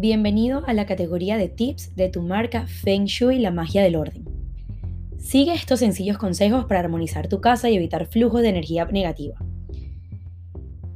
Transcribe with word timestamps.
Bienvenido 0.00 0.62
a 0.68 0.74
la 0.74 0.86
categoría 0.86 1.36
de 1.38 1.48
tips 1.48 1.96
de 1.96 2.08
tu 2.08 2.22
marca 2.22 2.68
Feng 2.68 3.06
Shui, 3.06 3.40
la 3.40 3.50
magia 3.50 3.82
del 3.82 3.96
orden. 3.96 4.28
Sigue 5.18 5.52
estos 5.52 5.80
sencillos 5.80 6.18
consejos 6.18 6.66
para 6.66 6.78
armonizar 6.78 7.26
tu 7.26 7.40
casa 7.40 7.68
y 7.68 7.74
evitar 7.74 8.06
flujos 8.06 8.42
de 8.42 8.50
energía 8.50 8.84
negativa. 8.84 9.44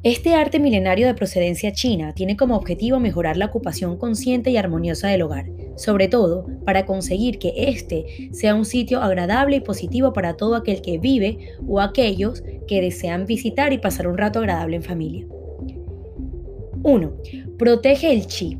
Este 0.05 0.37
arte 0.37 0.61
milenario 0.61 1.09
de 1.09 1.15
procedencia 1.15 1.73
china 1.73 2.15
tiene 2.15 2.37
como 2.37 2.55
objetivo 2.55 3.01
mejorar 3.01 3.37
la 3.37 3.47
ocupación 3.47 3.97
consciente 3.99 4.53
y 4.53 4.57
armoniosa 4.57 5.09
del 5.09 5.23
hogar, 5.23 5.47
sobre 5.75 6.07
todo 6.07 6.47
para 6.65 6.87
conseguir 6.87 7.41
que 7.41 7.55
éste 7.57 8.31
sea 8.31 8.55
un 8.55 8.65
sitio 8.65 9.03
agradable 9.03 9.57
y 9.57 9.61
positivo 9.63 10.13
para 10.13 10.37
todo 10.37 10.55
aquel 10.55 10.81
que 10.81 10.99
vive 10.99 11.57
o 11.67 11.81
aquellos 11.81 12.45
que 12.69 12.81
desean 12.81 13.27
visitar 13.27 13.73
y 13.73 13.79
pasar 13.79 14.07
un 14.07 14.17
rato 14.17 14.39
agradable 14.39 14.77
en 14.77 14.85
familia. 14.85 15.27
1. 16.85 17.13
Protege 17.59 18.13
el 18.13 18.29
chi. 18.29 18.59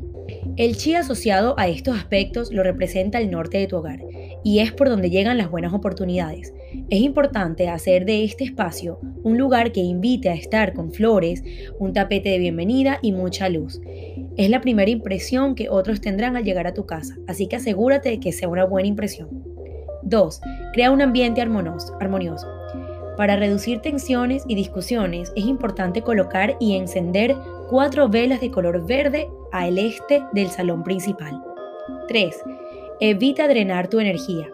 El 0.55 0.77
chi 0.77 0.93
asociado 0.93 1.55
a 1.57 1.67
estos 1.67 1.97
aspectos 1.97 2.53
lo 2.53 2.61
representa 2.61 3.17
el 3.17 3.31
norte 3.31 3.57
de 3.57 3.65
tu 3.65 3.77
hogar 3.77 4.01
y 4.43 4.59
es 4.59 4.71
por 4.71 4.87
donde 4.87 5.09
llegan 5.09 5.39
las 5.39 5.49
buenas 5.49 5.73
oportunidades. 5.73 6.53
Es 6.91 6.99
importante 6.99 7.69
hacer 7.69 8.05
de 8.05 8.23
este 8.23 8.43
espacio 8.43 8.99
un 9.23 9.39
lugar 9.39 9.71
que 9.71 9.79
invite 9.79 10.29
a 10.29 10.35
estar 10.35 10.73
con 10.73 10.91
flores, 10.91 11.43
un 11.79 11.93
tapete 11.93 12.29
de 12.29 12.37
bienvenida 12.37 12.99
y 13.01 13.13
mucha 13.13 13.49
luz. 13.49 13.81
Es 14.37 14.51
la 14.51 14.61
primera 14.61 14.91
impresión 14.91 15.55
que 15.55 15.69
otros 15.69 16.01
tendrán 16.01 16.37
al 16.37 16.43
llegar 16.43 16.67
a 16.67 16.75
tu 16.75 16.85
casa, 16.85 17.17
así 17.27 17.47
que 17.47 17.55
asegúrate 17.55 18.09
de 18.09 18.19
que 18.19 18.31
sea 18.31 18.47
una 18.47 18.65
buena 18.65 18.87
impresión. 18.87 19.29
2. 20.03 20.41
Crea 20.73 20.91
un 20.91 21.01
ambiente 21.01 21.41
armonioso. 21.41 22.47
Para 23.17 23.37
reducir 23.37 23.79
tensiones 23.79 24.43
y 24.47 24.53
discusiones 24.53 25.31
es 25.35 25.45
importante 25.45 26.03
colocar 26.03 26.57
y 26.59 26.75
encender 26.75 27.35
cuatro 27.69 28.07
velas 28.09 28.41
de 28.41 28.51
color 28.51 28.85
verde 28.85 29.29
al 29.53 29.77
este 29.77 30.25
del 30.33 30.49
salón 30.49 30.83
principal. 30.83 31.41
3. 32.07 32.43
Evita 32.99 33.47
drenar 33.47 33.87
tu 33.87 33.99
energía. 33.99 34.49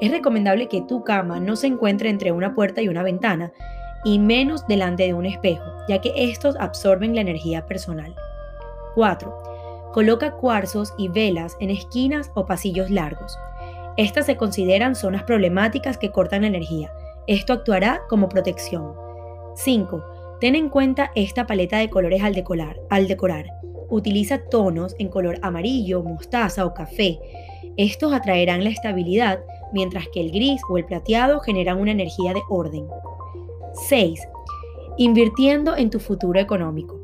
Es 0.00 0.10
recomendable 0.10 0.66
que 0.66 0.82
tu 0.82 1.04
cama 1.04 1.38
no 1.38 1.54
se 1.54 1.68
encuentre 1.68 2.10
entre 2.10 2.32
una 2.32 2.54
puerta 2.54 2.82
y 2.82 2.88
una 2.88 3.04
ventana, 3.04 3.52
y 4.04 4.18
menos 4.18 4.66
delante 4.66 5.04
de 5.04 5.14
un 5.14 5.26
espejo, 5.26 5.64
ya 5.88 6.00
que 6.00 6.12
estos 6.16 6.56
absorben 6.56 7.14
la 7.14 7.20
energía 7.20 7.66
personal. 7.66 8.14
4. 8.96 9.90
Coloca 9.92 10.32
cuarzos 10.32 10.92
y 10.98 11.08
velas 11.08 11.56
en 11.60 11.70
esquinas 11.70 12.32
o 12.34 12.44
pasillos 12.44 12.90
largos. 12.90 13.38
Estas 13.96 14.26
se 14.26 14.36
consideran 14.36 14.96
zonas 14.96 15.22
problemáticas 15.22 15.98
que 15.98 16.10
cortan 16.10 16.42
la 16.42 16.48
energía. 16.48 16.92
Esto 17.28 17.52
actuará 17.52 18.00
como 18.08 18.28
protección. 18.28 18.92
5. 19.54 20.38
Ten 20.40 20.56
en 20.56 20.68
cuenta 20.68 21.12
esta 21.14 21.46
paleta 21.46 21.78
de 21.78 21.90
colores 21.90 22.24
al 22.24 22.34
decorar. 22.34 22.80
Al 22.90 23.06
decorar. 23.06 23.46
Utiliza 23.92 24.38
tonos 24.38 24.96
en 24.98 25.08
color 25.08 25.38
amarillo, 25.42 26.02
mostaza 26.02 26.64
o 26.64 26.72
café. 26.72 27.18
Estos 27.76 28.14
atraerán 28.14 28.64
la 28.64 28.70
estabilidad, 28.70 29.40
mientras 29.74 30.08
que 30.08 30.22
el 30.22 30.30
gris 30.30 30.62
o 30.70 30.78
el 30.78 30.86
plateado 30.86 31.40
generan 31.40 31.78
una 31.78 31.90
energía 31.90 32.32
de 32.32 32.40
orden. 32.48 32.86
6. 33.88 34.18
Invirtiendo 34.96 35.76
en 35.76 35.90
tu 35.90 36.00
futuro 36.00 36.40
económico. 36.40 36.98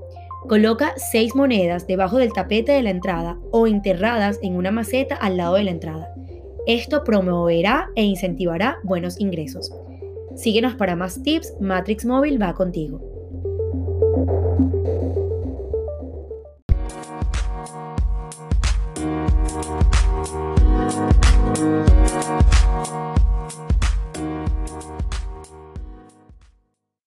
Coloca 0.48 0.94
6 0.97 1.34
monedas 1.34 1.86
debajo 1.86 2.16
del 2.16 2.33
tapete 2.33 2.72
de 2.72 2.83
la 2.83 2.89
entrada 2.91 3.39
o 3.50 3.66
enterradas 3.66 4.39
en 4.42 4.56
una 4.56 4.70
maceta 4.70 5.14
al 5.14 5.36
lado 5.36 5.56
de 5.56 5.64
la 5.64 5.72
entrada. 5.72 6.14
Esto 6.66 7.05
promoverá 7.05 7.91
e 7.97 8.03
incentivará 8.03 8.78
buenos 8.83 9.20
ingresos. 9.20 9.70
Síguenos 10.36 10.75
para 10.75 10.97
más 10.97 11.22
tips, 11.22 11.53
Matrix 11.61 12.06
Móvil 12.06 12.41
va 12.41 12.55
contigo. 12.55 12.98